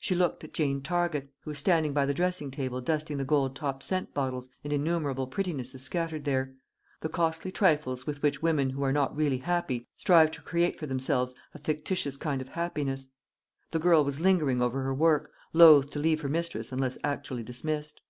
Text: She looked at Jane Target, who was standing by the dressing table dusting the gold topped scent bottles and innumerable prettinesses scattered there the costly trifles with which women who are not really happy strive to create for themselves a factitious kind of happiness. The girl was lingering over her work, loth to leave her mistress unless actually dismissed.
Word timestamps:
She 0.00 0.16
looked 0.16 0.42
at 0.42 0.52
Jane 0.52 0.82
Target, 0.82 1.30
who 1.42 1.50
was 1.50 1.58
standing 1.58 1.92
by 1.92 2.06
the 2.06 2.12
dressing 2.12 2.50
table 2.50 2.80
dusting 2.80 3.18
the 3.18 3.24
gold 3.24 3.54
topped 3.54 3.84
scent 3.84 4.12
bottles 4.12 4.50
and 4.64 4.72
innumerable 4.72 5.28
prettinesses 5.28 5.80
scattered 5.80 6.24
there 6.24 6.56
the 7.02 7.08
costly 7.08 7.52
trifles 7.52 8.04
with 8.04 8.20
which 8.20 8.42
women 8.42 8.70
who 8.70 8.82
are 8.82 8.90
not 8.90 9.14
really 9.16 9.38
happy 9.38 9.86
strive 9.96 10.32
to 10.32 10.42
create 10.42 10.76
for 10.76 10.86
themselves 10.88 11.36
a 11.54 11.60
factitious 11.60 12.16
kind 12.16 12.40
of 12.42 12.48
happiness. 12.48 13.10
The 13.70 13.78
girl 13.78 14.02
was 14.02 14.18
lingering 14.18 14.60
over 14.60 14.82
her 14.82 14.92
work, 14.92 15.30
loth 15.52 15.88
to 15.92 16.00
leave 16.00 16.22
her 16.22 16.28
mistress 16.28 16.72
unless 16.72 16.98
actually 17.04 17.44
dismissed. 17.44 18.00